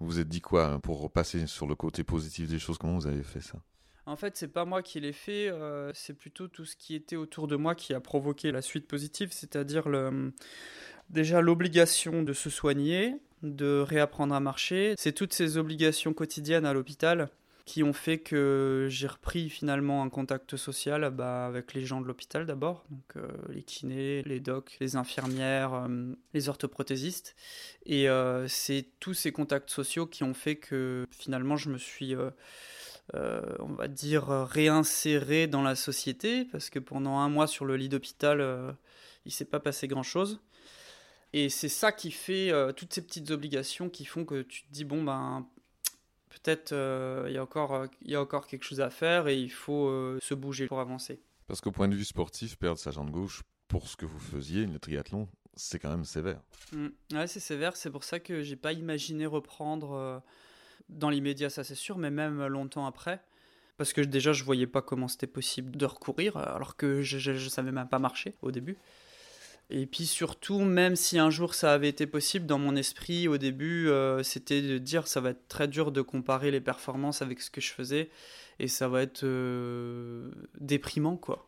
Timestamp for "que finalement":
30.56-31.58